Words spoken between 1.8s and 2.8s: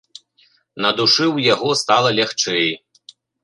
стала лягчэй.